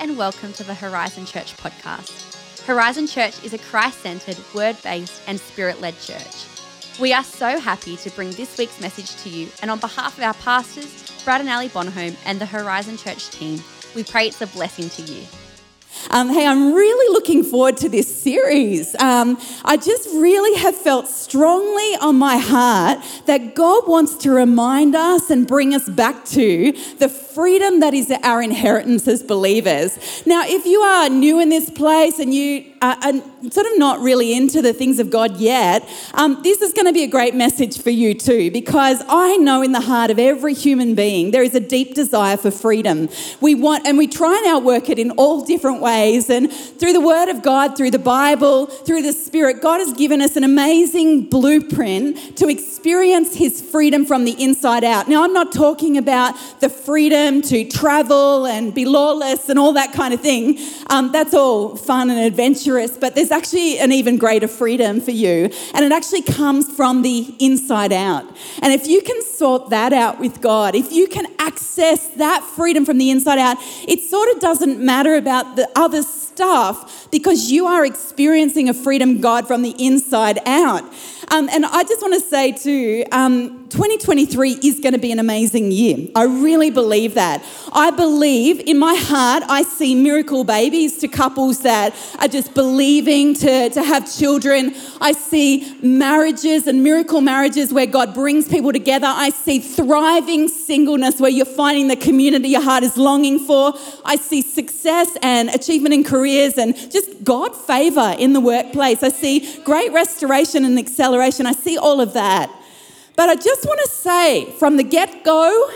[0.00, 2.64] and welcome to the Horizon Church podcast.
[2.64, 6.46] Horizon Church is a Christ centered, word based, and spirit led church.
[7.00, 10.22] We are so happy to bring this week's message to you, and on behalf of
[10.22, 13.60] our pastors, Brad and Ali Bonhomme, and the Horizon Church team,
[13.96, 15.24] we pray it's a blessing to you.
[16.10, 18.94] Um, hey, I'm really looking forward to this series.
[18.96, 24.94] Um, I just really have felt strongly on my heart that God wants to remind
[24.94, 29.98] us and bring us back to the freedom that is our inheritance as believers.
[30.26, 32.96] Now, if you are new in this place and you are,
[33.50, 36.92] sort of not really into the things of God yet, um, this is going to
[36.92, 40.54] be a great message for you too, because I know in the heart of every
[40.54, 43.08] human being there is a deep desire for freedom.
[43.40, 46.28] We want, and we try and outwork it in all different ways.
[46.30, 50.22] And through the Word of God, through the Bible, through the Spirit, God has given
[50.22, 55.08] us an amazing blueprint to experience His freedom from the inside out.
[55.08, 59.92] Now, I'm not talking about the freedom to travel and be lawless and all that
[59.92, 60.58] kind of thing.
[60.88, 65.50] Um, that's all fun and adventurous, but there's actually an even greater freedom for you.
[65.74, 68.24] And it actually comes from the inside out.
[68.62, 72.86] And if you can sort that out with God, if you can access that freedom
[72.86, 76.02] from the inside out, it sort of doesn't matter about the other
[76.38, 80.84] stuff because you are experiencing a freedom, God, from the inside out.
[81.30, 85.18] Um, and I just want to say too, um, 2023 is going to be an
[85.18, 86.08] amazing year.
[86.14, 87.44] I really believe that.
[87.70, 93.34] I believe in my heart, I see miracle babies to couples that are just believing
[93.34, 94.74] to, to have children.
[95.02, 99.08] I see marriages and miracle marriages where God brings people together.
[99.08, 103.74] I see thriving singleness where you're finding the community your heart is longing for.
[104.02, 109.02] I see success and achievement in careers and just God favor in the workplace.
[109.02, 111.46] I see great restoration and acceleration.
[111.46, 112.50] I see all of that.
[113.16, 115.70] But I just want to say from the get go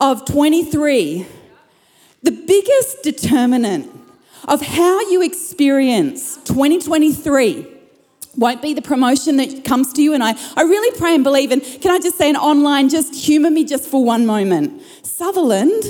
[0.00, 1.26] of 23,
[2.22, 3.92] the biggest determinant
[4.48, 7.74] of how you experience 2023
[8.36, 10.12] won't be the promotion that comes to you.
[10.12, 11.52] And I, I really pray and believe.
[11.52, 14.82] And can I just say, an online, just humor me just for one moment.
[15.02, 15.84] Sutherland,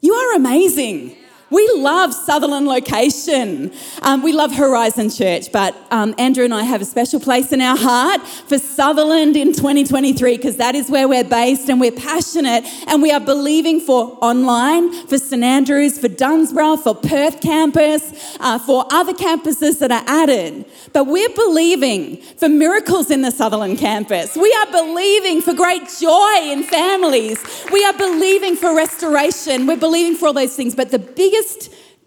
[0.00, 1.16] you are amazing.
[1.50, 3.72] We love Sutherland location.
[4.02, 7.60] Um, we love Horizon Church, but um, Andrew and I have a special place in
[7.60, 12.64] our heart for Sutherland in 2023 because that is where we're based and we're passionate
[12.86, 18.60] and we are believing for online, for St Andrews, for Dunsborough, for Perth campus, uh,
[18.60, 20.64] for other campuses that are added.
[20.92, 24.36] But we're believing for miracles in the Sutherland campus.
[24.36, 27.42] We are believing for great joy in families.
[27.72, 29.66] We are believing for restoration.
[29.66, 30.76] We're believing for all those things.
[30.76, 31.39] But the biggest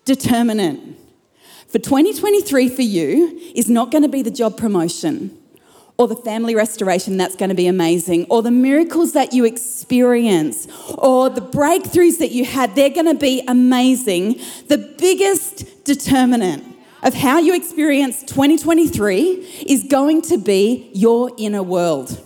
[0.05, 0.97] determinant
[1.67, 5.35] for 2023 for you is not going to be the job promotion
[5.97, 10.67] or the family restoration that's going to be amazing, or the miracles that you experience,
[10.97, 14.39] or the breakthroughs that you had, they're going to be amazing.
[14.67, 16.63] The biggest determinant
[17.03, 22.19] of how you experience 2023 is going to be your inner world.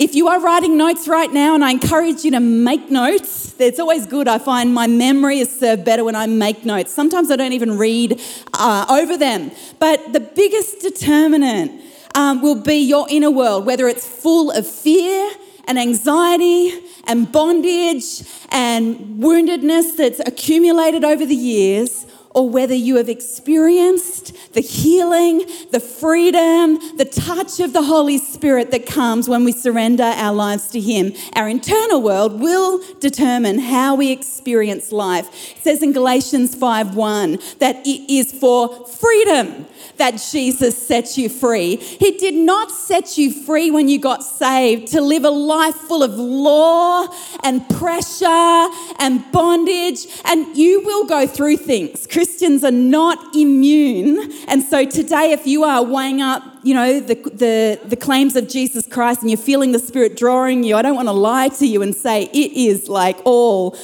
[0.00, 3.78] If you are writing notes right now, and I encourage you to make notes, it's
[3.78, 4.28] always good.
[4.28, 6.90] I find my memory is served better when I make notes.
[6.90, 8.18] Sometimes I don't even read
[8.54, 9.50] uh, over them.
[9.78, 11.82] But the biggest determinant
[12.14, 15.32] um, will be your inner world, whether it's full of fear
[15.66, 16.72] and anxiety
[17.04, 24.60] and bondage and woundedness that's accumulated over the years, or whether you have experienced the
[24.60, 30.34] healing, the freedom, the touch of the Holy Spirit that comes when we surrender our
[30.34, 31.12] lives to Him.
[31.34, 35.26] Our internal world will determine how we experience life.
[35.56, 39.66] It says in Galatians 5:1 that it is for freedom
[39.96, 41.76] that Jesus set you free.
[41.76, 46.02] He did not set you free when you got saved to live a life full
[46.02, 47.06] of law
[47.42, 48.68] and pressure
[48.98, 52.06] and bondage, and you will go through things.
[52.20, 54.30] Christians are not immune.
[54.46, 58.46] And so today, if you are weighing up, you know, the, the, the claims of
[58.46, 61.66] Jesus Christ and you're feeling the Spirit drawing you, I don't want to lie to
[61.66, 63.74] you and say it is like all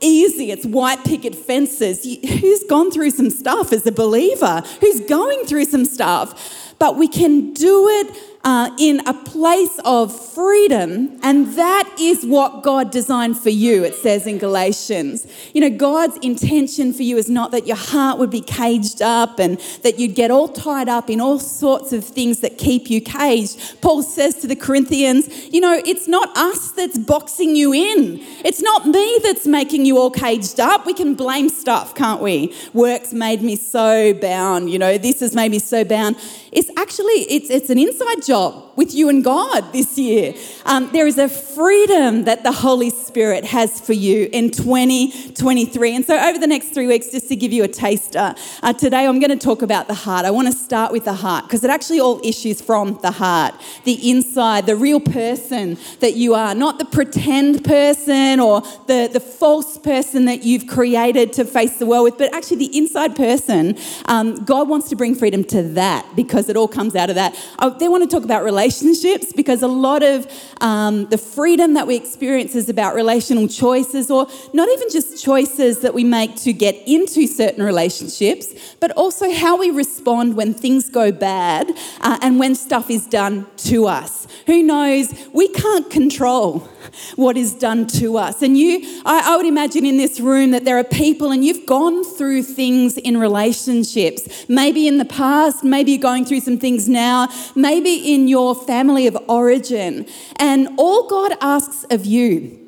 [0.00, 0.52] easy.
[0.52, 2.04] It's white picket fences.
[2.04, 4.62] Who's gone through some stuff as a believer?
[4.80, 6.76] Who's going through some stuff?
[6.78, 12.62] But we can do it uh, in a place of freedom, and that is what
[12.62, 15.26] God designed for you, it says in Galatians.
[15.52, 19.38] You know, God's intention for you is not that your heart would be caged up
[19.38, 23.02] and that you'd get all tied up in all sorts of things that keep you
[23.02, 23.80] caged.
[23.82, 28.62] Paul says to the Corinthians, you know, it's not us that's boxing you in, it's
[28.62, 30.86] not me that's making you all caged up.
[30.86, 32.54] We can blame stuff, can't we?
[32.72, 36.16] Work's made me so bound, you know, this has made me so bound.
[36.52, 40.34] It's actually, it's, it's an inside job with you and God this year.
[40.66, 45.96] Um, there is a freedom that the Holy Spirit has for you in 2023.
[45.96, 49.04] And so, over the next three weeks, just to give you a taster, uh, today
[49.04, 50.24] I'm going to talk about the heart.
[50.24, 53.52] I want to start with the heart because it actually all issues from the heart,
[53.82, 59.18] the inside, the real person that you are, not the pretend person or the, the
[59.18, 63.76] false person that you've created to face the world with, but actually the inside person.
[64.04, 67.36] Um, God wants to bring freedom to that because it all comes out of that.
[67.58, 70.30] I then want to talk about relationships because a lot of
[70.60, 75.80] um, the freedom that we experience is about relational choices, or not even just choices
[75.80, 78.46] that we make to get into certain relationships,
[78.80, 81.70] but also how we respond when things go bad
[82.00, 84.26] uh, and when stuff is done to us.
[84.46, 85.14] Who knows?
[85.32, 86.68] We can't control
[87.16, 88.42] what is done to us.
[88.42, 91.66] And you, I, I, would imagine in this room that there are people and you've
[91.66, 96.88] gone through things in relationships, maybe in the past, maybe you're going through some things
[96.88, 100.06] now, maybe in your family of origin.
[100.36, 102.59] And all God asks of you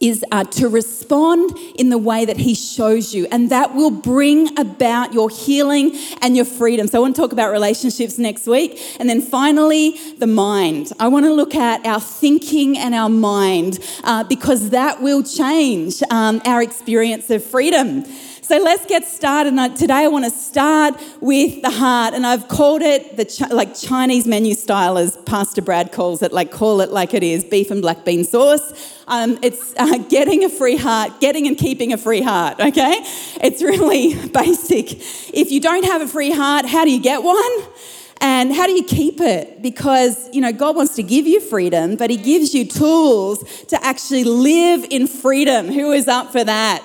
[0.00, 4.58] is uh, to respond in the way that He shows you, and that will bring
[4.58, 6.86] about your healing and your freedom.
[6.88, 8.80] So, I want to talk about relationships next week.
[8.98, 10.92] And then finally, the mind.
[10.98, 16.02] I want to look at our thinking and our mind uh, because that will change
[16.10, 18.04] um, our experience of freedom.
[18.50, 19.54] So let's get started.
[19.76, 24.26] Today I want to start with the heart, and I've called it the like Chinese
[24.26, 26.32] menu style, as Pastor Brad calls it.
[26.32, 28.72] Like call it like it is: beef and black bean sauce.
[29.06, 32.58] Um, it's uh, getting a free heart, getting and keeping a free heart.
[32.58, 32.92] Okay,
[33.40, 34.94] it's really basic.
[35.32, 37.52] If you don't have a free heart, how do you get one?
[38.20, 39.62] And how do you keep it?
[39.62, 43.82] Because, you know, God wants to give you freedom, but He gives you tools to
[43.82, 45.68] actually live in freedom.
[45.68, 46.84] Who is up for that?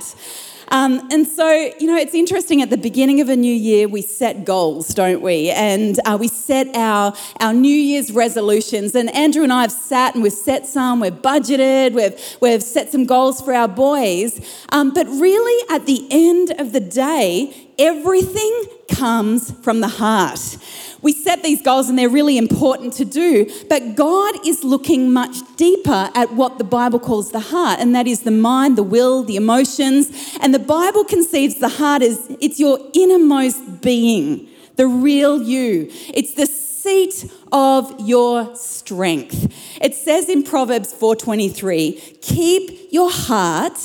[0.69, 4.01] Um, and so, you know, it's interesting at the beginning of a new year, we
[4.01, 5.50] set goals, don't we?
[5.51, 8.95] And uh, we set our, our New Year's resolutions.
[8.95, 12.91] And Andrew and I have sat and we've set some, we've budgeted, we've, we've set
[12.91, 14.39] some goals for our boys.
[14.69, 20.57] Um, but really, at the end of the day, everything comes from the heart.
[21.01, 25.37] We set these goals and they're really important to do, but God is looking much
[25.55, 29.23] deeper at what the Bible calls the heart, and that is the mind, the will,
[29.23, 30.37] the emotions.
[30.41, 34.47] And the Bible conceives the heart as it's your innermost being,
[34.77, 35.89] the real you.
[36.13, 39.51] It's the seat of your strength.
[39.81, 43.79] It says in Proverbs 4:23, "Keep your heart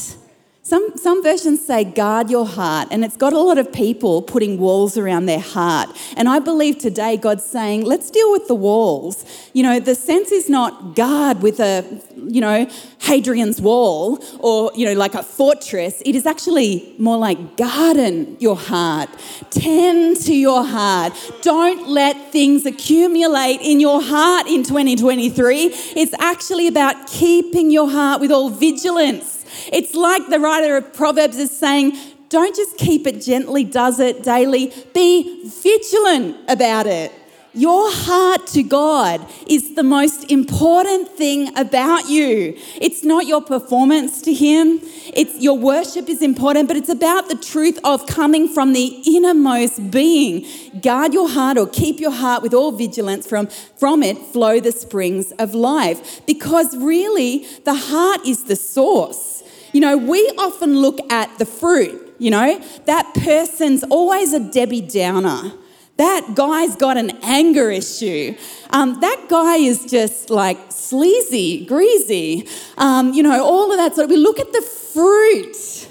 [0.70, 4.56] some, some versions say, guard your heart, and it's got a lot of people putting
[4.56, 5.88] walls around their heart.
[6.16, 9.24] And I believe today God's saying, let's deal with the walls.
[9.52, 11.84] You know, the sense is not guard with a,
[12.14, 12.68] you know,
[13.00, 16.02] Hadrian's wall or, you know, like a fortress.
[16.06, 19.08] It is actually more like garden your heart,
[19.50, 21.12] tend to your heart.
[21.42, 25.64] Don't let things accumulate in your heart in 2023.
[25.96, 29.39] It's actually about keeping your heart with all vigilance
[29.72, 31.96] it's like the writer of Proverbs is saying,
[32.28, 34.72] don't just keep it gently, does it daily.
[34.94, 37.12] Be vigilant about it.
[37.52, 42.56] Your heart to God is the most important thing about you.
[42.80, 44.78] It's not your performance to Him.
[45.12, 49.90] It's your worship is important, but it's about the truth of coming from the innermost
[49.90, 50.46] being.
[50.80, 53.26] Guard your heart or keep your heart with all vigilance.
[53.26, 56.24] From, from it flow the springs of life.
[56.26, 59.39] Because really, the heart is the source.
[59.72, 64.80] You know, we often look at the fruit, you know, that person's always a Debbie
[64.80, 65.52] Downer.
[65.96, 68.34] That guy's got an anger issue.
[68.70, 72.48] Um, that guy is just like sleazy, greasy,
[72.78, 74.10] um, you know, all of that sort of.
[74.10, 75.88] We look at the fruit,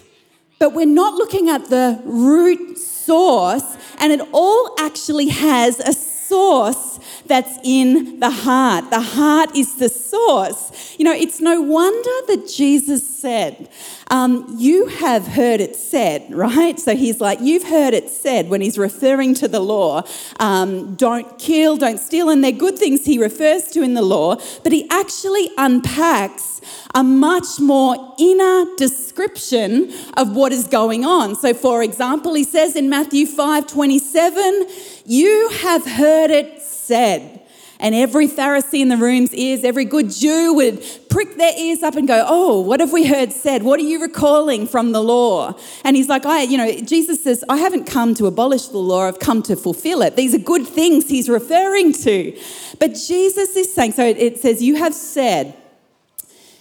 [0.57, 6.88] but we're not looking at the root source, and it all actually has a source
[7.29, 8.89] that's in the heart.
[8.89, 10.95] The heart is the source.
[10.97, 13.69] You know, it's no wonder that Jesus said,
[14.11, 16.77] um, You have heard it said, right?
[16.77, 20.03] So he's like, You've heard it said when he's referring to the law
[20.39, 24.35] um, don't kill, don't steal, and they're good things he refers to in the law,
[24.63, 26.59] but he actually unpacks
[26.95, 31.35] a much more inner description of what is going on.
[31.35, 34.67] So, for example, he says in Matthew 5 27,
[35.09, 37.41] You have heard it said.
[37.79, 41.95] And every Pharisee in the room's ears, every good Jew would prick their ears up
[41.95, 43.63] and go, Oh, what have we heard said?
[43.63, 45.57] What are you recalling from the law?
[45.83, 49.07] And he's like, I, you know, Jesus says, I haven't come to abolish the law,
[49.07, 50.15] I've come to fulfill it.
[50.15, 52.39] These are good things he's referring to.
[52.79, 55.55] But Jesus is saying, so it says, You have said,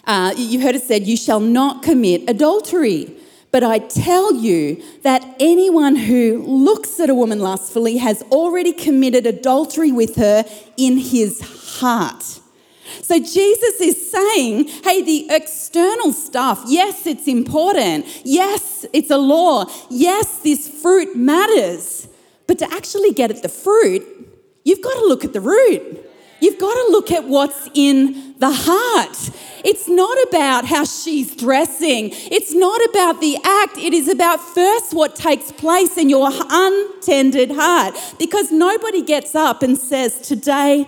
[0.07, 3.15] uh, you've heard it said, You shall not commit adultery.
[3.51, 9.27] But I tell you that anyone who looks at a woman lustfully has already committed
[9.27, 10.45] adultery with her
[10.77, 11.41] in his
[11.81, 12.41] heart.
[13.03, 18.07] So Jesus is saying, hey, the external stuff, yes, it's important.
[18.25, 19.65] Yes, it's a law.
[19.89, 22.09] Yes, this fruit matters.
[22.47, 24.05] But to actually get at the fruit,
[24.65, 26.05] you've got to look at the root.
[26.41, 29.31] You've got to look at what's in the heart.
[29.65, 32.11] It's not about how she's dressing.
[32.13, 33.79] It's not about the act.
[33.79, 37.95] It is about first what takes place in your untended heart.
[38.19, 40.87] Because nobody gets up and says, Today,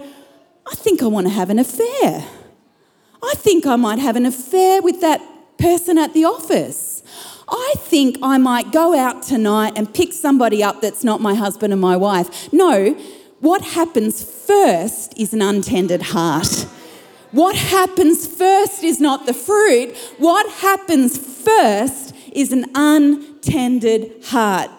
[0.66, 2.26] I think I want to have an affair.
[3.22, 5.20] I think I might have an affair with that
[5.58, 7.02] person at the office.
[7.48, 11.72] I think I might go out tonight and pick somebody up that's not my husband
[11.72, 12.52] and my wife.
[12.52, 12.92] No,
[13.40, 16.59] what happens first is an untended heart.
[17.32, 19.96] What happens first is not the fruit.
[20.18, 24.70] What happens first is an untended heart.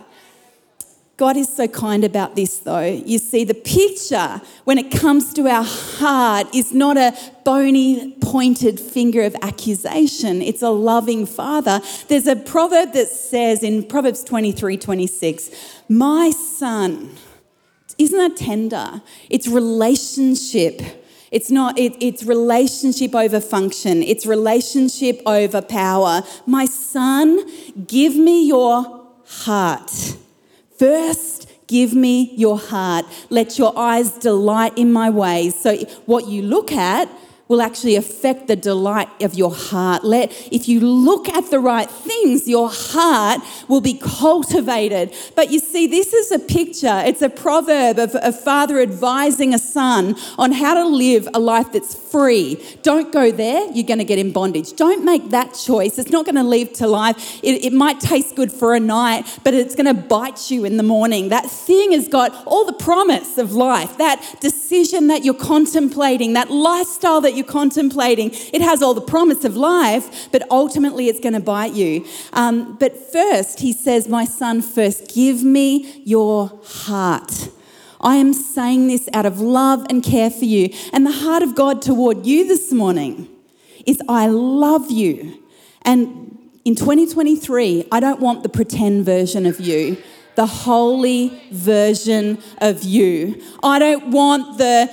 [1.21, 2.81] God is so kind about this, though.
[2.81, 7.15] You see, the picture when it comes to our heart is not a
[7.45, 11.79] bony, pointed finger of accusation, it's a loving father.
[12.07, 15.51] There's a proverb that says in Proverbs 23 26,
[15.87, 17.11] My son,
[17.99, 19.03] isn't that tender?
[19.29, 21.00] It's relationship.
[21.31, 24.03] It's not, it, it's relationship over function.
[24.03, 26.23] It's relationship over power.
[26.45, 27.39] My son,
[27.87, 30.17] give me your heart.
[30.77, 33.05] First, give me your heart.
[33.29, 35.57] Let your eyes delight in my ways.
[35.57, 37.07] So, what you look at
[37.51, 40.05] will actually affect the delight of your heart.
[40.05, 45.13] Let if you look at the right things, your heart will be cultivated.
[45.35, 49.59] But you see, this is a picture, it's a proverb of a father advising a
[49.59, 52.63] son on how to live a life that's free.
[52.83, 54.71] Don't go there, you're going to get in bondage.
[54.77, 55.99] Don't make that choice.
[55.99, 57.43] It's not going to lead to life.
[57.43, 60.77] It, it might taste good for a night, but it's going to bite you in
[60.77, 61.29] the morning.
[61.29, 66.49] That thing has got all the promise of life, that decision that you're contemplating, that
[66.49, 71.19] lifestyle that you you're contemplating, it has all the promise of life, but ultimately it's
[71.19, 72.05] going to bite you.
[72.33, 77.49] Um, but first, he says, My son, first give me your heart.
[77.99, 80.69] I am saying this out of love and care for you.
[80.93, 83.27] And the heart of God toward you this morning
[83.85, 85.43] is I love you.
[85.83, 89.97] And in 2023, I don't want the pretend version of you
[90.35, 93.41] the holy version of you.
[93.61, 94.89] I don't want the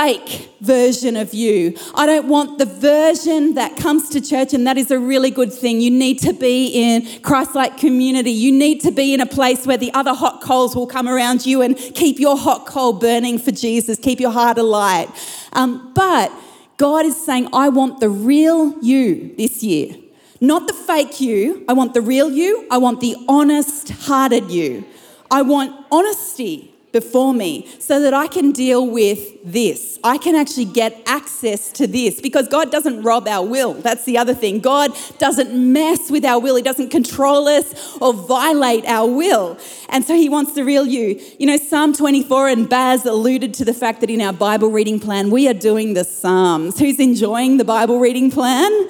[0.00, 1.76] fake version of you.
[1.94, 5.52] I don't want the version that comes to church, and that is a really good
[5.52, 5.80] thing.
[5.80, 8.30] You need to be in Christ like community.
[8.30, 11.44] You need to be in a place where the other hot coals will come around
[11.44, 15.08] you and keep your hot coal burning for Jesus, keep your heart alight.
[15.52, 16.32] Um, but
[16.78, 19.94] God is saying, I want the real you this year.
[20.40, 21.62] Not the fake you.
[21.68, 22.66] I want the real you.
[22.70, 24.86] I want the honest hearted you.
[25.30, 29.98] I want honesty before me so that I can deal with this.
[30.02, 33.74] I can actually get access to this because God doesn't rob our will.
[33.74, 34.60] That's the other thing.
[34.60, 39.58] God doesn't mess with our will, He doesn't control us or violate our will.
[39.88, 41.20] And so He wants the real you.
[41.38, 45.00] You know, Psalm 24 and Baz alluded to the fact that in our Bible reading
[45.00, 46.78] plan, we are doing the Psalms.
[46.78, 48.88] Who's enjoying the Bible reading plan?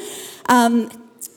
[0.49, 0.90] Um,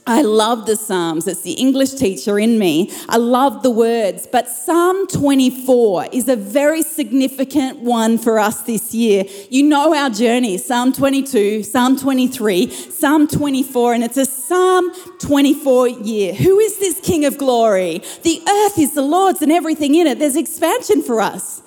[0.05, 1.27] I love the Psalms.
[1.27, 2.91] It's the English teacher in me.
[3.07, 4.27] I love the words.
[4.29, 9.23] But Psalm 24 is a very significant one for us this year.
[9.49, 15.87] You know our journey Psalm 22, Psalm 23, Psalm 24, and it's a Psalm 24
[15.87, 16.33] year.
[16.33, 18.01] Who is this King of glory?
[18.23, 20.19] The earth is the Lord's and everything in it.
[20.19, 21.61] There's expansion for us.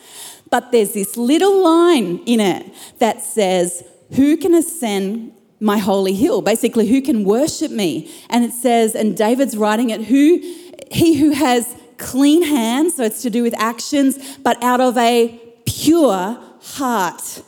[0.51, 3.83] But there's this little line in it that says,
[4.15, 6.43] Who can ascend my holy hill.
[6.43, 8.11] Basically, who can worship me?
[8.29, 10.41] And it says, and David's writing it, who
[10.91, 15.41] he who has clean hands, so it's to do with actions, but out of a
[15.65, 17.43] pure heart.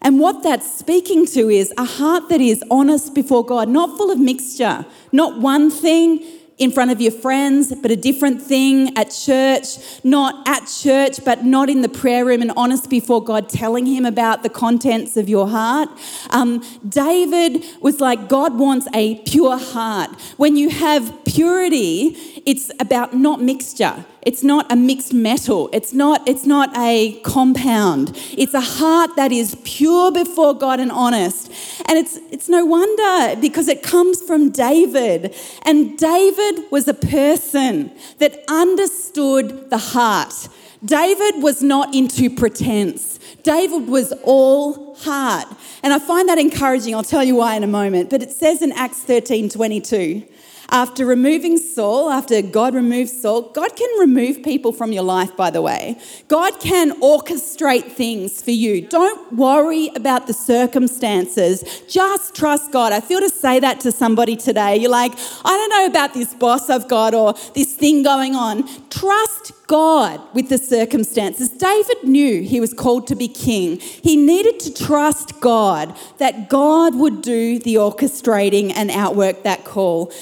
[0.00, 4.10] And what that's speaking to is a heart that is honest before God, not full
[4.10, 6.24] of mixture, not one thing
[6.58, 11.44] in front of your friends, but a different thing at church, not at church, but
[11.44, 15.28] not in the prayer room and honest before God, telling Him about the contents of
[15.28, 15.88] your heart.
[16.30, 20.10] Um, David was like, God wants a pure heart.
[20.36, 24.04] When you have purity, it's about not mixture.
[24.22, 25.68] It's not a mixed metal.
[25.72, 28.12] It's not, it's not a compound.
[28.36, 31.50] It's a heart that is pure before God and honest.
[31.86, 35.34] And it's, it's no wonder because it comes from David.
[35.62, 40.48] And David was a person that understood the heart.
[40.84, 43.18] David was not into pretense.
[43.42, 45.46] David was all heart.
[45.82, 46.94] And I find that encouraging.
[46.94, 48.10] I'll tell you why in a moment.
[48.10, 50.22] But it says in Acts 13 22,
[50.72, 55.50] After removing Saul, after God removes Saul, God can remove people from your life, by
[55.50, 55.98] the way.
[56.28, 58.88] God can orchestrate things for you.
[58.88, 61.82] Don't worry about the circumstances.
[61.90, 62.90] Just trust God.
[62.90, 64.78] I feel to say that to somebody today.
[64.78, 65.12] You're like,
[65.44, 68.66] I don't know about this boss I've got or this thing going on.
[68.88, 71.48] Trust God with the circumstances.
[71.48, 73.78] David knew he was called to be king.
[73.78, 80.12] He needed to trust God that God would do the orchestrating and outwork that call.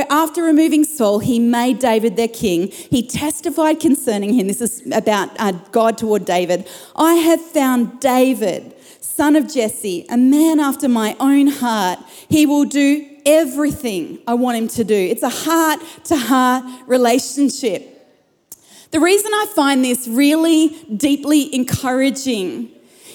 [0.00, 2.68] So after removing Saul, he made David their king.
[2.68, 4.46] He testified concerning him.
[4.46, 6.66] This is about uh, God toward David.
[6.96, 11.98] I have found David, son of Jesse, a man after my own heart.
[12.30, 14.94] He will do everything I want him to do.
[14.94, 17.86] It's a heart to heart relationship.
[18.92, 22.70] The reason I find this really deeply encouraging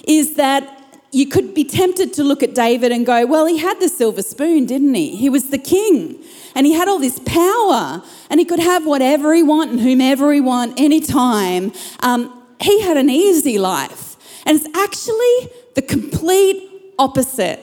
[0.08, 0.85] is that
[1.16, 4.22] you could be tempted to look at David and go, well, he had the silver
[4.22, 5.16] spoon, didn't he?
[5.16, 6.22] He was the king
[6.54, 10.34] and he had all this power and he could have whatever he want and whomever
[10.34, 11.72] he want anytime.
[12.02, 14.18] Um, he had an easy life.
[14.46, 16.70] And it's actually the complete
[17.00, 17.62] opposite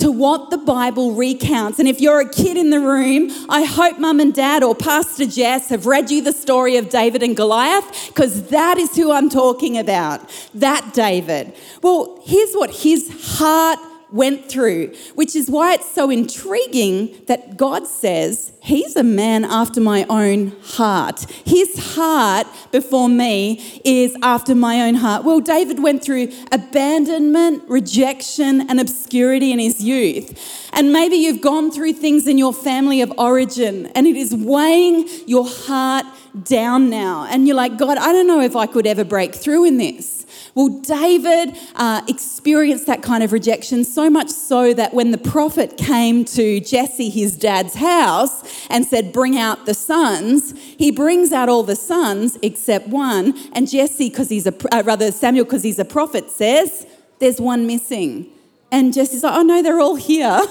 [0.00, 1.78] to what the Bible recounts.
[1.78, 5.26] And if you're a kid in the room, I hope mum and dad or Pastor
[5.26, 9.28] Jess have read you the story of David and Goliath, because that is who I'm
[9.28, 10.28] talking about.
[10.54, 11.54] That David.
[11.82, 13.78] Well, here's what his heart
[14.12, 19.80] went through, which is why it's so intriguing that God says, He's a man after
[19.80, 21.24] my own heart.
[21.46, 25.24] His heart before me is after my own heart.
[25.24, 30.68] Well, David went through abandonment, rejection, and obscurity in his youth.
[30.74, 35.08] And maybe you've gone through things in your family of origin and it is weighing
[35.26, 36.04] your heart
[36.44, 37.26] down now.
[37.30, 40.19] And you're like, God, I don't know if I could ever break through in this.
[40.54, 45.76] Well, David uh, experienced that kind of rejection so much so that when the prophet
[45.76, 51.48] came to Jesse, his dad's house, and said, Bring out the sons, he brings out
[51.48, 53.38] all the sons except one.
[53.52, 56.86] And Jesse, because he's a, uh, rather Samuel, because he's a prophet, says,
[57.20, 58.26] There's one missing.
[58.72, 60.40] And Jesse's like, Oh no, they're all here.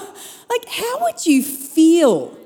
[0.50, 2.36] Like, how would you feel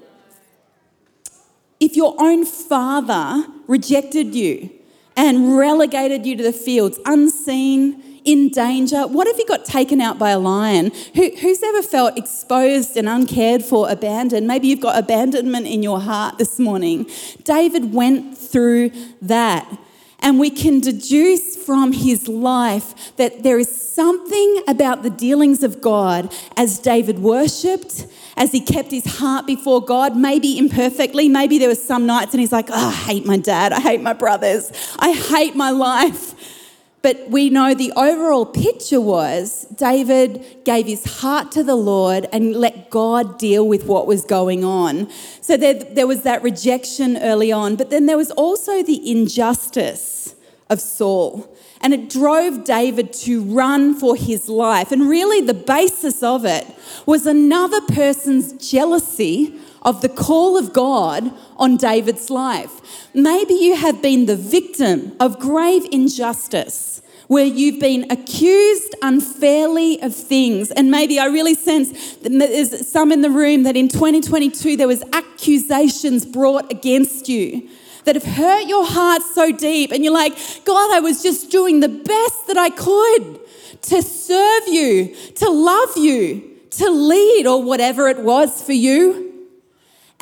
[1.80, 4.68] if your own father rejected you?
[5.16, 9.06] And relegated you to the fields, unseen, in danger?
[9.06, 10.92] What if you got taken out by a lion?
[11.14, 14.46] Who, who's ever felt exposed and uncared for, abandoned?
[14.46, 17.06] Maybe you've got abandonment in your heart this morning.
[17.44, 18.90] David went through
[19.22, 19.78] that.
[20.24, 25.82] And we can deduce from his life that there is something about the dealings of
[25.82, 28.06] God as David worshipped,
[28.36, 31.28] as he kept his heart before God, maybe imperfectly.
[31.28, 33.72] Maybe there were some nights and he's like, oh, I hate my dad.
[33.72, 34.72] I hate my brothers.
[34.98, 36.33] I hate my life.
[37.04, 42.56] But we know the overall picture was David gave his heart to the Lord and
[42.56, 45.10] let God deal with what was going on.
[45.42, 50.34] So there, there was that rejection early on, but then there was also the injustice
[50.70, 51.54] of Saul.
[51.82, 54.90] And it drove David to run for his life.
[54.90, 56.66] And really, the basis of it
[57.04, 63.08] was another person's jealousy of the call of God on David's life.
[63.14, 70.14] Maybe you have been the victim of grave injustice where you've been accused unfairly of
[70.14, 70.70] things.
[70.70, 74.88] And maybe I really sense that there's some in the room that in 2022 there
[74.88, 77.68] was accusations brought against you
[78.04, 81.80] that have hurt your heart so deep and you're like, God, I was just doing
[81.80, 83.40] the best that I could
[83.82, 89.33] to serve you, to love you, to lead or whatever it was for you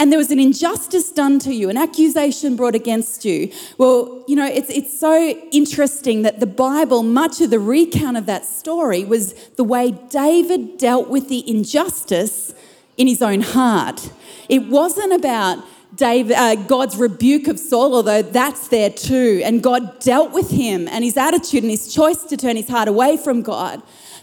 [0.03, 3.53] and there was an injustice done to you, an accusation brought against you.
[3.79, 8.27] Well, you know, it's, it's so interesting that the Bible, much of the recount of
[8.27, 12.53] that story was the way David dealt with the injustice
[12.97, 14.11] in his own heart.
[14.49, 19.41] It wasn't about David, uh, God's rebuke of Saul, although that's there too.
[19.45, 22.89] And God dealt with him and his attitude and his choice to turn his heart
[22.89, 23.81] away from God.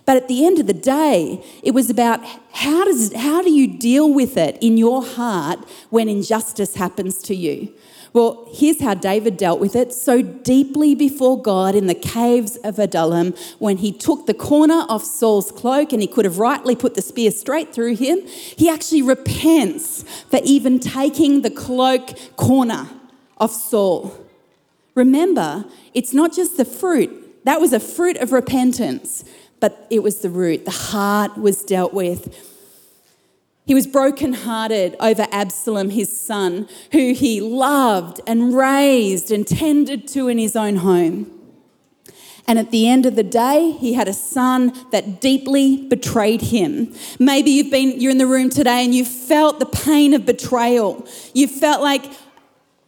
[0.09, 3.67] But at the end of the day, it was about how, does, how do you
[3.67, 5.59] deal with it in your heart
[5.91, 7.71] when injustice happens to you?
[8.11, 12.79] Well, here's how David dealt with it so deeply before God in the caves of
[12.79, 16.95] Adullam when he took the corner off Saul's cloak and he could have rightly put
[16.95, 18.25] the spear straight through him.
[18.25, 22.89] He actually repents for even taking the cloak corner
[23.37, 24.17] of Saul.
[24.95, 29.23] Remember, it's not just the fruit, that was a fruit of repentance
[29.59, 30.65] but it was the root.
[30.65, 32.55] The heart was dealt with.
[33.65, 40.27] He was brokenhearted over Absalom, his son, who he loved and raised and tended to
[40.27, 41.31] in his own home.
[42.47, 46.95] And at the end of the day, he had a son that deeply betrayed him.
[47.19, 51.05] Maybe you've been, you're in the room today and you felt the pain of betrayal.
[51.35, 52.05] You felt like,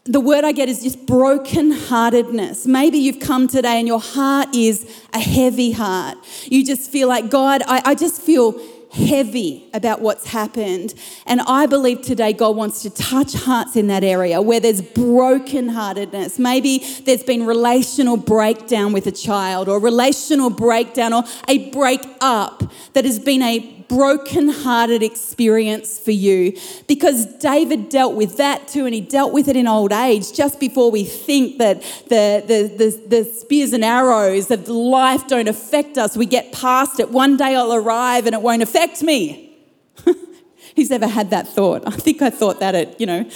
[0.06, 2.66] the word I get is just brokenheartedness.
[2.66, 6.18] Maybe you've come today and your heart is a heavy heart.
[6.46, 8.60] You just feel like, God, I, I just feel
[8.92, 10.94] heavy about what's happened.
[11.26, 16.40] And I believe today God wants to touch hearts in that area where there's brokenheartedness.
[16.40, 22.64] Maybe there's been relational breakdown with a child or relational breakdown or a break up
[22.94, 28.96] that has been a broken-hearted experience for you because David dealt with that too, and
[28.96, 30.32] he dealt with it in old age.
[30.32, 35.50] Just before we think that the, the, the, the spears and arrows of life don't
[35.50, 37.10] affect us, we get past it.
[37.10, 39.58] One day I'll arrive and it won't affect me.
[40.78, 41.84] Who's ever had that thought?
[41.86, 43.30] I think I thought that at, you know,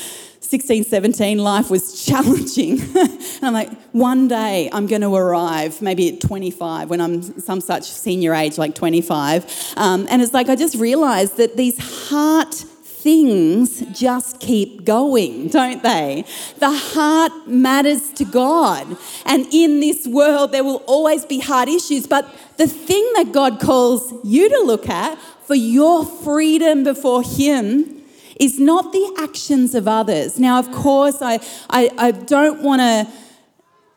[0.46, 2.80] 16, 17, life was challenging.
[2.96, 7.62] and I'm like, one day I'm going to arrive, maybe at 25, when I'm some
[7.62, 9.74] such senior age, like 25.
[9.78, 15.84] Um, and it's like, I just realized that these heart things just keep going, don't
[15.84, 16.26] they?
[16.58, 18.98] The heart matters to God.
[19.28, 22.08] And in this world, there will always be hard issues.
[22.08, 22.26] But
[22.58, 28.02] the thing that God calls you to look at for your freedom before Him
[28.40, 30.40] is not the actions of others.
[30.40, 33.08] Now, of course, I, I, I don't want to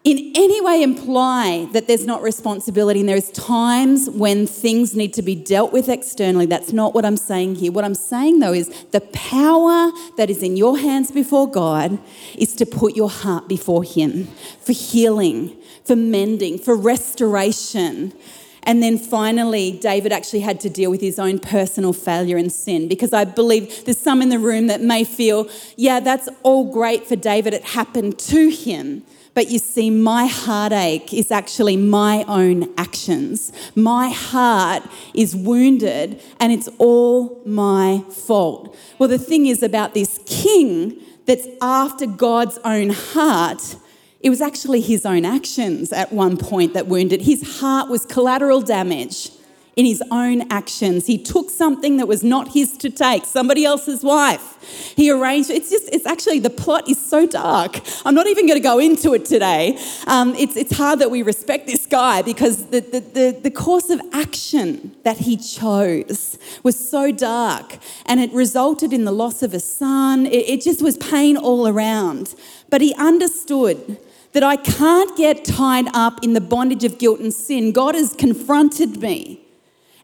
[0.04, 5.20] in any way imply that there's not responsibility and there's times when things need to
[5.20, 6.46] be dealt with externally.
[6.46, 7.72] That's not what I'm saying here.
[7.72, 11.98] What I'm saying though is the power that is in your hands before God
[12.36, 14.28] is to put your heart before Him
[14.60, 18.14] for healing, for mending, for restoration.
[18.62, 22.88] And then finally, David actually had to deal with his own personal failure and sin
[22.88, 27.06] because I believe there's some in the room that may feel, yeah, that's all great
[27.06, 27.54] for David.
[27.54, 29.04] It happened to him.
[29.34, 33.52] But you see, my heartache is actually my own actions.
[33.76, 34.82] My heart
[35.14, 38.76] is wounded and it's all my fault.
[38.98, 43.76] Well, the thing is about this king that's after God's own heart
[44.20, 47.22] it was actually his own actions at one point that wounded.
[47.22, 49.30] His heart was collateral damage
[49.78, 51.06] in his own actions.
[51.06, 54.92] He took something that was not his to take, somebody else's wife.
[54.96, 57.80] He arranged, it's just, it's actually, the plot is so dark.
[58.04, 59.78] I'm not even going to go into it today.
[60.08, 63.88] Um, it's, it's hard that we respect this guy because the, the, the, the course
[63.88, 69.54] of action that he chose was so dark and it resulted in the loss of
[69.54, 70.26] a son.
[70.26, 72.34] It, it just was pain all around.
[72.68, 73.96] But he understood
[74.38, 77.72] that I can't get tied up in the bondage of guilt and sin.
[77.72, 79.40] God has confronted me,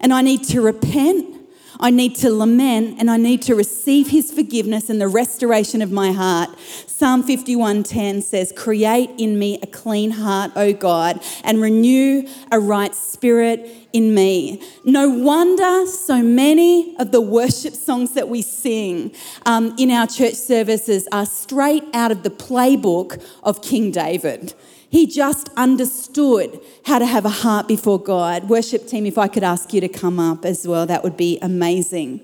[0.01, 1.37] and I need to repent.
[1.81, 5.91] I need to lament and I need to receive his forgiveness and the restoration of
[5.91, 6.51] my heart.
[6.87, 12.95] Psalm 51:10 says, "Create in me a clean heart, O God, and renew a right
[12.95, 14.61] spirit in me.
[14.85, 19.13] No wonder so many of the worship songs that we sing
[19.47, 24.53] um, in our church services are straight out of the playbook of King David.
[24.95, 28.49] He just understood how to have a heart before God.
[28.49, 31.37] Worship team, if I could ask you to come up as well, that would be
[31.43, 32.21] amazing.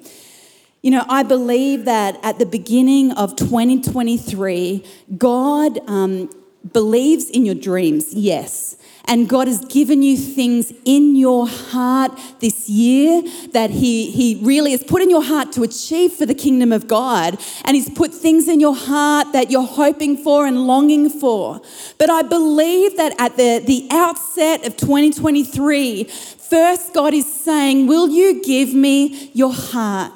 [0.80, 4.84] You know, I believe that at the beginning of 2023,
[5.18, 6.30] God um,
[6.72, 8.76] believes in your dreams, yes.
[9.10, 14.70] And God has given you things in your heart this year that he, he really
[14.70, 17.36] has put in your heart to achieve for the kingdom of God.
[17.64, 21.60] And He's put things in your heart that you're hoping for and longing for.
[21.98, 28.08] But I believe that at the, the outset of 2023, first God is saying, Will
[28.10, 30.12] you give me your heart?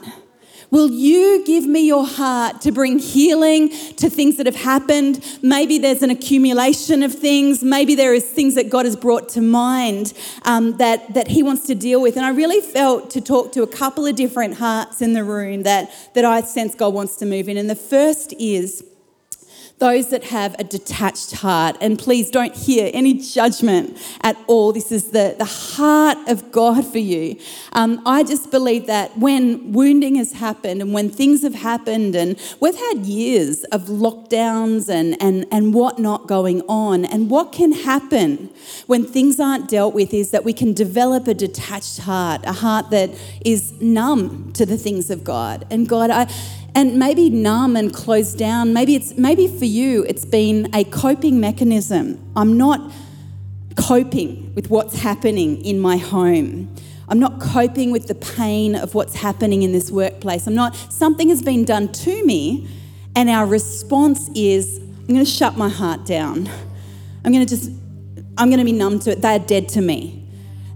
[0.74, 5.24] Will you give me your heart to bring healing to things that have happened?
[5.40, 7.62] Maybe there's an accumulation of things.
[7.62, 11.68] Maybe there is things that God has brought to mind um, that, that He wants
[11.68, 12.16] to deal with.
[12.16, 15.62] And I really felt to talk to a couple of different hearts in the room
[15.62, 17.56] that, that I sense God wants to move in.
[17.56, 18.82] And the first is,
[19.78, 21.76] those that have a detached heart.
[21.80, 24.72] And please don't hear any judgment at all.
[24.72, 27.36] This is the, the heart of God for you.
[27.72, 32.40] Um, I just believe that when wounding has happened and when things have happened, and
[32.60, 38.50] we've had years of lockdowns and, and, and whatnot going on, and what can happen
[38.86, 42.90] when things aren't dealt with is that we can develop a detached heart, a heart
[42.90, 43.10] that
[43.44, 45.66] is numb to the things of God.
[45.70, 46.32] And God, I
[46.74, 48.72] and maybe numb and closed down.
[48.72, 52.20] Maybe it's maybe for you it's been a coping mechanism.
[52.36, 52.92] I'm not
[53.76, 56.74] coping with what's happening in my home.
[57.08, 60.46] I'm not coping with the pain of what's happening in this workplace.
[60.46, 62.68] I'm not something has been done to me
[63.14, 66.48] and our response is I'm going to shut my heart down.
[67.24, 67.70] I'm going to just
[68.36, 69.22] I'm going to be numb to it.
[69.22, 70.26] They're dead to me.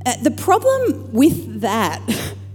[0.07, 2.01] Uh, the problem with that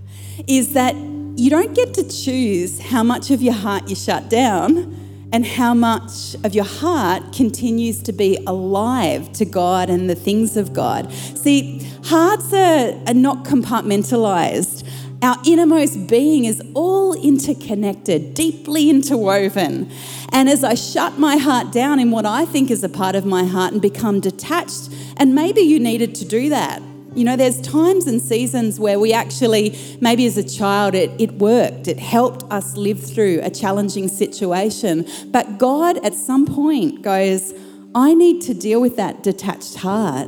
[0.47, 0.95] is that
[1.35, 4.99] you don't get to choose how much of your heart you shut down
[5.31, 10.55] and how much of your heart continues to be alive to God and the things
[10.55, 11.11] of God.
[11.11, 14.87] See, hearts are, are not compartmentalized.
[15.23, 19.89] Our innermost being is all interconnected, deeply interwoven.
[20.31, 23.25] And as I shut my heart down in what I think is a part of
[23.25, 26.83] my heart and become detached, and maybe you needed to do that
[27.15, 31.33] you know, there's times and seasons where we actually, maybe as a child, it, it
[31.33, 31.87] worked.
[31.87, 35.07] It helped us live through a challenging situation.
[35.27, 37.53] But God, at some point, goes,
[37.93, 40.27] I need to deal with that detached heart.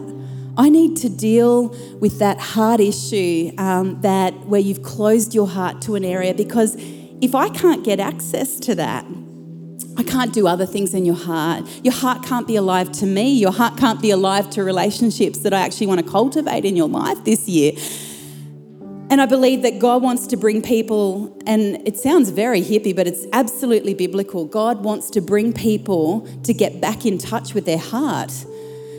[0.57, 1.69] I need to deal
[1.99, 6.75] with that heart issue um, that where you've closed your heart to an area because
[7.21, 9.05] if I can't get access to that,
[9.97, 11.65] I can't do other things in your heart.
[11.83, 13.33] Your heart can't be alive to me.
[13.33, 16.89] Your heart can't be alive to relationships that I actually want to cultivate in your
[16.89, 17.73] life this year.
[19.09, 23.07] And I believe that God wants to bring people, and it sounds very hippie, but
[23.07, 24.45] it's absolutely biblical.
[24.45, 28.33] God wants to bring people to get back in touch with their heart.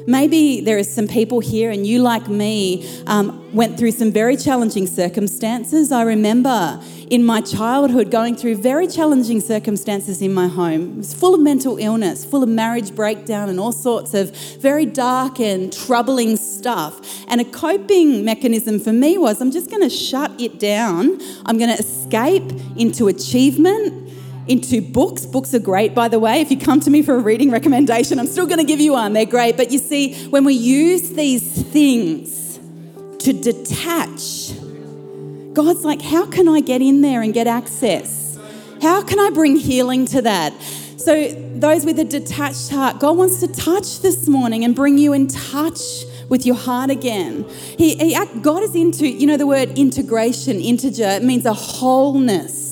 [0.06, 4.36] Maybe there are some people here, and you, like me, um, went through some very
[4.36, 5.90] challenging circumstances.
[5.90, 10.92] I remember in my childhood going through very challenging circumstances in my home.
[10.92, 14.86] It was full of mental illness, full of marriage breakdown, and all sorts of very
[14.86, 17.24] dark and troubling stuff.
[17.28, 21.20] And a coping mechanism for me was I'm just going to shut it down.
[21.46, 24.05] I'm going to escape into achievement
[24.48, 25.26] into books.
[25.26, 26.40] Books are great, by the way.
[26.40, 28.92] If you come to me for a reading recommendation, I'm still going to give you
[28.92, 29.12] one.
[29.12, 29.56] They're great.
[29.56, 32.58] But you see, when we use these things
[33.18, 34.52] to detach
[35.56, 38.38] God's like, how can I get in there and get access?
[38.82, 40.52] How can I bring healing to that?
[40.98, 45.14] So, those with a detached heart, God wants to touch this morning and bring you
[45.14, 47.48] in touch with your heart again.
[47.78, 52.65] He, he, God is into, you know, the word integration, integer, it means a wholeness.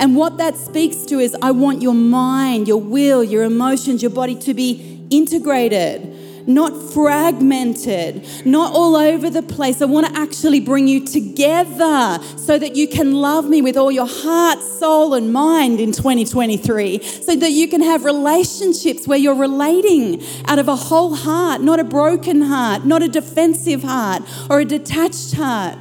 [0.00, 4.10] And what that speaks to is I want your mind, your will, your emotions, your
[4.10, 9.80] body to be integrated not fragmented, not all over the place.
[9.80, 13.90] I want to actually bring you together so that you can love me with all
[13.90, 19.34] your heart, soul, and mind in 2023, so that you can have relationships where you're
[19.34, 24.60] relating out of a whole heart, not a broken heart, not a defensive heart or
[24.60, 25.78] a detached heart.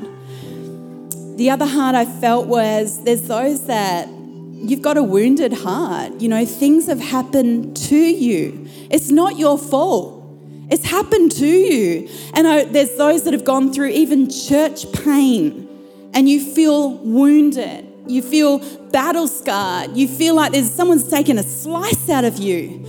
[1.39, 6.19] The other heart I felt was there's those that you've got a wounded heart.
[6.19, 8.67] You know, things have happened to you.
[8.91, 10.21] It's not your fault.
[10.69, 12.09] It's happened to you.
[12.33, 15.65] And I, there's those that have gone through even church pain
[16.13, 17.87] and you feel wounded.
[18.05, 19.95] You feel battle scarred.
[19.95, 22.85] You feel like there's someone's taken a slice out of you.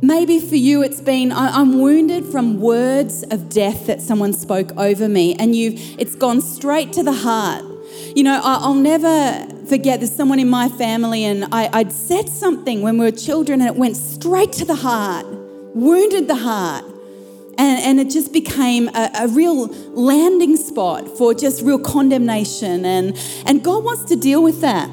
[0.00, 5.08] Maybe for you, it's been I'm wounded from words of death that someone spoke over
[5.08, 7.64] me, and you've it's gone straight to the heart.
[8.14, 12.82] You know, I'll never forget there's someone in my family, and I, I'd said something
[12.82, 15.26] when we were children, and it went straight to the heart
[15.78, 16.84] wounded the heart.
[17.56, 22.84] And, and it just became a, a real landing spot for just real condemnation.
[22.84, 24.88] And, and God wants to deal with that.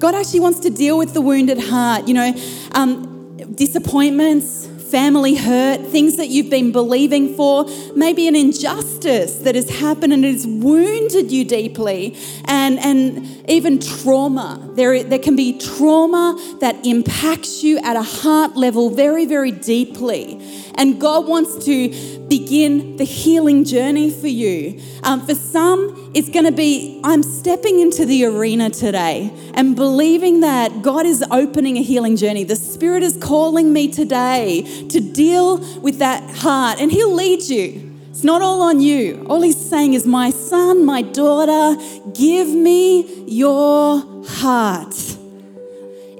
[0.00, 2.08] God actually wants to deal with the wounded heart.
[2.08, 2.34] You know,
[2.72, 3.17] um,
[3.54, 10.12] disappointments, family hurt, things that you've been believing for, maybe an injustice that has happened
[10.12, 14.70] and has wounded you deeply, and, and even trauma.
[14.74, 20.40] There, there can be trauma that impacts you at a heart level very, very deeply.
[20.76, 24.80] And God wants to begin the healing journey for you.
[25.02, 30.40] Um, for some, it's going to be I'm stepping into the arena today and believing
[30.40, 32.44] that God is opening a healing journey.
[32.44, 37.96] The Spirit is calling me today to deal with that heart, and He'll lead you.
[38.10, 39.24] It's not all on you.
[39.28, 41.80] All He's saying is, My son, my daughter,
[42.14, 44.94] give me your heart.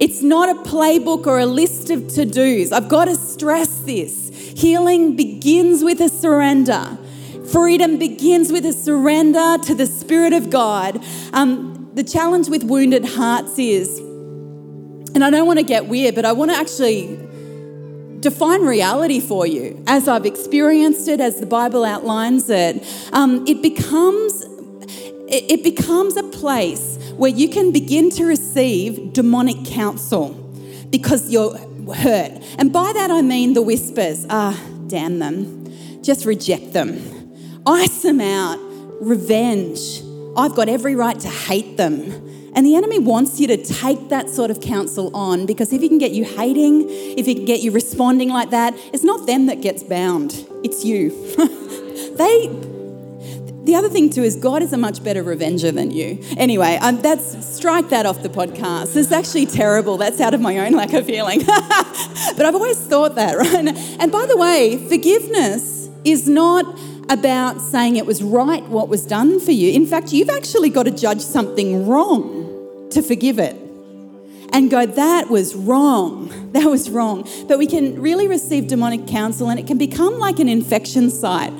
[0.00, 2.70] It's not a playbook or a list of to dos.
[2.70, 4.28] I've got to stress this.
[4.56, 6.98] Healing begins with a surrender.
[7.52, 11.02] Freedom begins with a surrender to the Spirit of God.
[11.32, 13.98] Um, the challenge with wounded hearts is,
[15.14, 17.18] and I don't want to get weird, but I want to actually
[18.20, 22.84] define reality for you as I've experienced it, as the Bible outlines it.
[23.12, 24.44] Um, it becomes
[25.30, 30.30] it becomes a place where you can begin to receive demonic counsel
[30.88, 31.58] because you're
[31.94, 32.32] hurt.
[32.58, 37.30] And by that I mean the whispers ah, damn them, just reject them,
[37.66, 38.58] ice them out,
[39.00, 40.02] revenge.
[40.36, 42.26] I've got every right to hate them.
[42.54, 45.88] And the enemy wants you to take that sort of counsel on because if he
[45.88, 49.46] can get you hating, if he can get you responding like that, it's not them
[49.46, 51.10] that gets bound, it's you.
[52.16, 52.48] they,
[53.68, 56.18] the other thing too is God is a much better revenger than you.
[56.38, 58.96] Anyway, um, that's strike that off the podcast.
[58.96, 59.98] It's actually terrible.
[59.98, 61.40] That's out of my own lack of feeling.
[61.44, 63.68] but I've always thought that, right?
[64.00, 66.64] And by the way, forgiveness is not
[67.10, 69.70] about saying it was right what was done for you.
[69.70, 73.67] In fact, you've actually got to judge something wrong to forgive it
[74.52, 76.34] and go, that was wrong.
[76.48, 77.28] That was wrong.
[77.46, 81.52] But we can really receive demonic counsel and it can become like an infection site.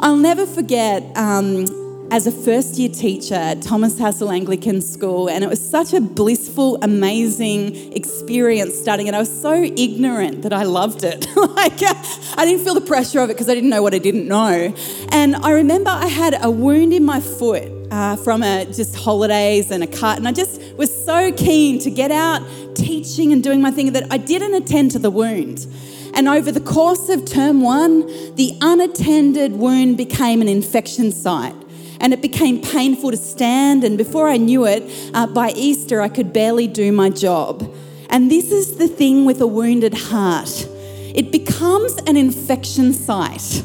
[0.00, 1.02] I'll never forget.
[1.16, 1.64] Um,
[2.10, 6.00] as a first year teacher at Thomas Hassall Anglican School, and it was such a
[6.00, 9.14] blissful, amazing experience studying it.
[9.14, 11.26] I was so ignorant that I loved it.
[11.36, 14.28] like, I didn't feel the pressure of it because I didn't know what I didn't
[14.28, 14.74] know.
[15.10, 19.70] And I remember I had a wound in my foot uh, from a, just holidays
[19.70, 22.42] and a cut, and I just was so keen to get out
[22.74, 25.66] teaching and doing my thing that I didn't attend to the wound.
[26.14, 28.06] And over the course of term one,
[28.36, 31.54] the unattended wound became an infection site
[32.00, 33.84] and it became painful to stand.
[33.84, 34.82] And before I knew it,
[35.14, 37.72] uh, by Easter, I could barely do my job.
[38.10, 40.68] And this is the thing with a wounded heart
[41.14, 43.62] it becomes an infection site.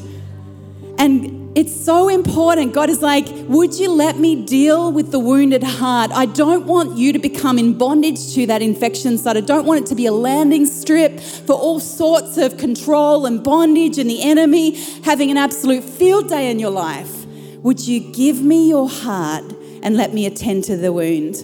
[1.00, 2.74] And it's so important.
[2.74, 6.12] God is like, Would you let me deal with the wounded heart?
[6.12, 9.36] I don't want you to become in bondage to that infection site.
[9.36, 13.44] I don't want it to be a landing strip for all sorts of control and
[13.44, 17.26] bondage and the enemy having an absolute field day in your life.
[17.58, 19.44] Would you give me your heart
[19.82, 21.44] and let me attend to the wound?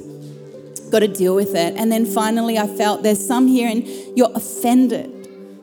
[0.91, 1.73] Got to deal with it.
[1.75, 5.14] And then finally, I felt there's some here and you're offended.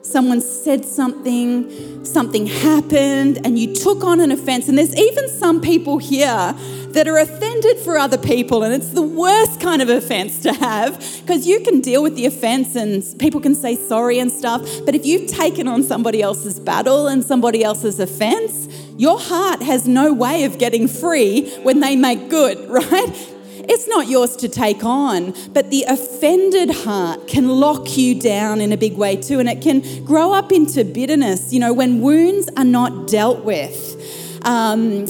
[0.03, 4.69] Someone said something, something happened, and you took on an offense.
[4.69, 6.55] And there's even some people here
[6.88, 10.99] that are offended for other people, and it's the worst kind of offense to have
[11.21, 14.62] because you can deal with the offense and people can say sorry and stuff.
[14.85, 19.87] But if you've taken on somebody else's battle and somebody else's offense, your heart has
[19.87, 23.29] no way of getting free when they make good, right?
[23.75, 28.71] It's not yours to take on, but the offended heart can lock you down in
[28.71, 31.55] a big way too, and it can grow up into bitterness.
[31.55, 35.07] You know, when wounds are not dealt with, um,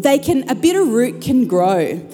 [0.00, 2.04] they can a bitter root can grow.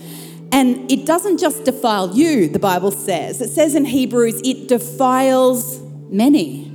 [0.53, 3.41] And it doesn't just defile you, the Bible says.
[3.41, 5.81] It says in Hebrews, it defiles
[6.11, 6.72] many.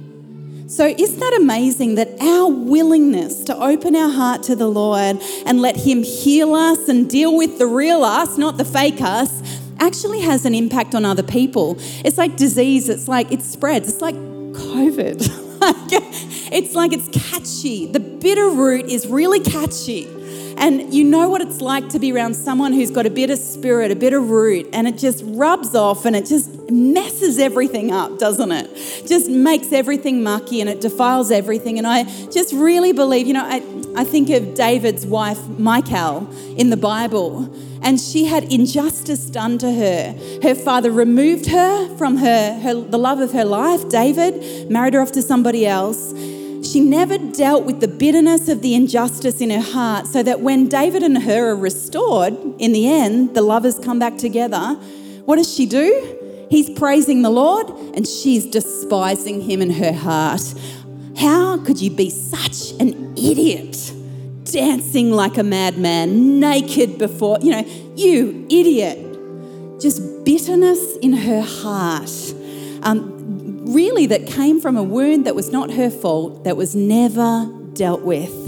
[0.67, 5.61] So, isn't that amazing that our willingness to open our heart to the Lord and
[5.61, 10.19] let Him heal us and deal with the real us, not the fake us, actually
[10.19, 11.77] has an impact on other people?
[12.03, 15.21] It's like disease, it's like it spreads, it's like COVID.
[16.51, 17.85] it's like it's catchy.
[17.85, 20.07] The bitter root is really catchy.
[20.57, 23.91] And you know what it's like to be around someone who's got a bitter spirit,
[23.91, 28.51] a bitter root, and it just rubs off and it just messes everything up, doesn't
[28.51, 29.05] it?
[29.07, 31.77] Just makes everything mucky and it defiles everything.
[31.77, 33.63] And I just really believe, you know, I,
[33.95, 39.71] I think of David's wife, Michal, in the Bible, and she had injustice done to
[39.71, 40.15] her.
[40.43, 45.01] Her father removed her from her, her the love of her life, David, married her
[45.01, 46.13] off to somebody else
[46.63, 50.67] she never dealt with the bitterness of the injustice in her heart, so that when
[50.67, 54.77] David and her are restored, in the end, the lovers come back together.
[55.25, 56.26] What does she do?
[56.49, 60.41] He's praising the Lord and she's despising him in her heart.
[61.17, 63.91] How could you be such an idiot?
[64.43, 69.79] Dancing like a madman, naked before, you know, you idiot.
[69.81, 72.11] Just bitterness in her heart.
[72.83, 77.51] Um, really that came from a wound that was not her fault, that was never
[77.73, 78.46] dealt with.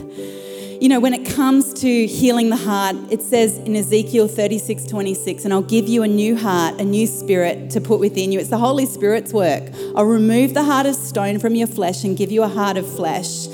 [0.79, 5.43] You know, when it comes to healing the heart, it says in Ezekiel 36 26,
[5.43, 8.39] and I'll give you a new heart, a new spirit to put within you.
[8.39, 9.63] It's the Holy Spirit's work.
[9.97, 12.89] I'll remove the heart of stone from your flesh and give you a heart of
[12.89, 13.47] flesh.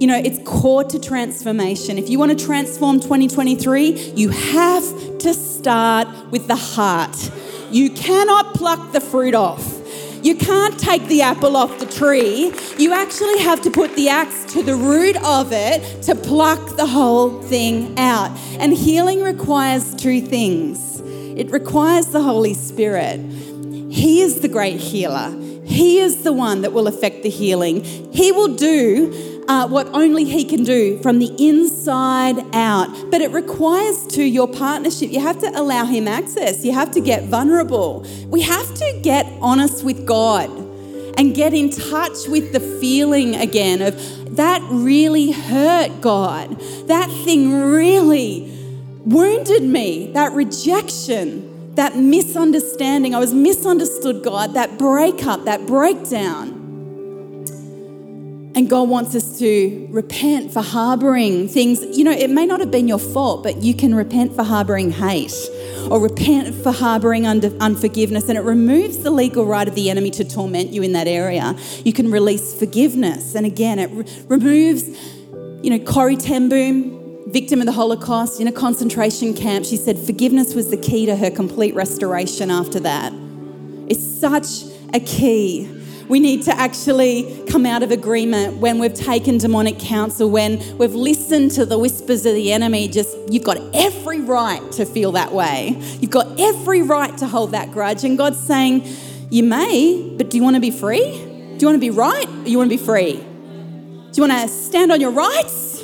[0.00, 1.96] You know, it's core to transformation.
[1.96, 7.30] If you want to transform 2023, you have to start with the heart.
[7.70, 9.81] You cannot pluck the fruit off.
[10.22, 12.52] You can't take the apple off the tree.
[12.78, 16.86] You actually have to put the axe to the root of it to pluck the
[16.86, 18.30] whole thing out.
[18.58, 21.00] And healing requires two things
[21.34, 23.18] it requires the Holy Spirit.
[23.90, 25.34] He is the great healer.
[25.64, 27.82] He is the one that will affect the healing.
[28.12, 32.88] He will do uh, what only He can do from the inside out.
[33.10, 36.64] But it requires to your partnership, you have to allow Him access.
[36.64, 38.06] You have to get vulnerable.
[38.26, 40.50] We have to get honest with God
[41.18, 46.58] and get in touch with the feeling again of that really hurt God.
[46.86, 48.50] That thing really
[49.04, 50.12] wounded me.
[50.12, 53.14] That rejection that misunderstanding.
[53.14, 56.51] I was misunderstood, God, that breakup, that breakdown.
[58.54, 61.82] And God wants us to repent for harboring things.
[61.96, 64.90] You know, it may not have been your fault, but you can repent for harboring
[64.90, 65.32] hate
[65.90, 68.28] or repent for harboring unforgiveness.
[68.28, 71.56] And it removes the legal right of the enemy to torment you in that area.
[71.82, 73.34] You can release forgiveness.
[73.34, 74.86] And again, it re- removes,
[75.64, 79.64] you know, Corrie ten Boom, victim of the Holocaust in a concentration camp.
[79.64, 83.14] She said forgiveness was the key to her complete restoration after that.
[83.88, 85.78] It's such a key.
[86.12, 90.94] We need to actually come out of agreement when we've taken demonic counsel, when we've
[90.94, 92.86] listened to the whispers of the enemy.
[92.86, 95.74] Just, you've got every right to feel that way.
[96.00, 98.04] You've got every right to hold that grudge.
[98.04, 98.86] And God's saying,
[99.30, 101.12] You may, but do you want to be free?
[101.12, 103.14] Do you want to be right or you want to be free?
[103.14, 105.81] Do you want to stand on your rights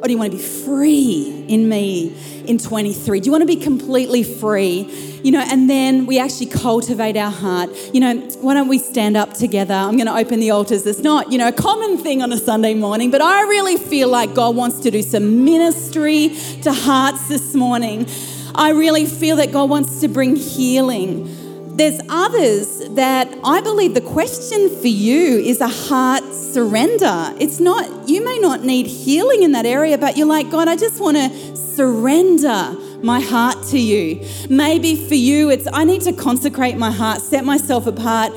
[0.00, 2.14] or do you want to be free in me
[2.46, 3.20] in 23?
[3.20, 5.08] Do you want to be completely free?
[5.22, 7.70] you know, and then we actually cultivate our heart.
[7.92, 9.74] You know, why don't we stand up together?
[9.74, 10.86] I'm going to open the altars.
[10.86, 14.08] It's not, you know, a common thing on a Sunday morning, but I really feel
[14.08, 18.06] like God wants to do some ministry to hearts this morning.
[18.54, 21.34] I really feel that God wants to bring healing.
[21.78, 27.32] There's others that I believe the question for you is a heart surrender.
[27.38, 30.74] It's not, you may not need healing in that area, but you're like, God, I
[30.74, 34.26] just want to surrender my heart to you.
[34.50, 38.32] Maybe for you, it's I need to consecrate my heart, set myself apart.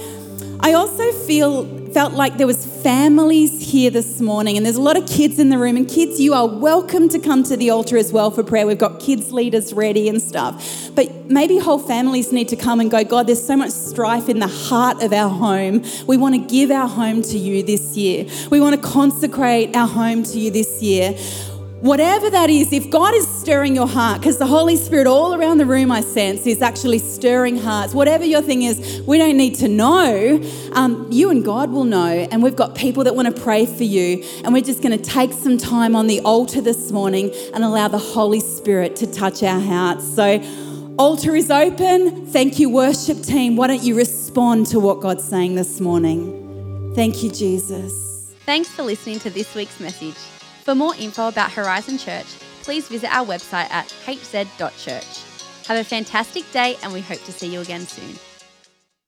[0.60, 4.98] I also feel felt like there was families here this morning and there's a lot
[4.98, 5.76] of kids in the room.
[5.76, 8.66] And kids you are welcome to come to the altar as well for prayer.
[8.66, 10.90] We've got kids leaders ready and stuff.
[10.96, 14.40] But maybe whole families need to come and go god there's so much strife in
[14.40, 15.84] the heart of our home.
[16.08, 18.26] We want to give our home to you this year.
[18.50, 21.12] We want to consecrate our home to you this year.
[21.82, 25.58] Whatever that is, if God is stirring your heart, because the Holy Spirit all around
[25.58, 29.56] the room I sense is actually stirring hearts, whatever your thing is, we don't need
[29.56, 30.40] to know.
[30.74, 32.28] Um, you and God will know.
[32.32, 34.24] And we've got people that want to pray for you.
[34.44, 37.88] And we're just going to take some time on the altar this morning and allow
[37.88, 40.06] the Holy Spirit to touch our hearts.
[40.06, 40.40] So,
[41.00, 42.28] altar is open.
[42.28, 43.56] Thank you, worship team.
[43.56, 46.94] Why don't you respond to what God's saying this morning?
[46.94, 48.36] Thank you, Jesus.
[48.46, 50.18] Thanks for listening to this week's message.
[50.64, 52.28] For more info about Horizon Church,
[52.72, 55.68] please visit our website at hz.church.
[55.68, 58.31] Have a fantastic day, and we hope to see you again soon.